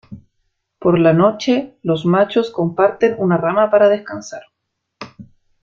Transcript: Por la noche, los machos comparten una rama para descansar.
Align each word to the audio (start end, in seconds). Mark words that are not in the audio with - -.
Por 0.79 0.97
la 0.97 1.13
noche, 1.13 1.75
los 1.83 2.07
machos 2.07 2.49
comparten 2.49 3.17
una 3.19 3.37
rama 3.37 3.69
para 3.69 3.87
descansar. 3.87 4.41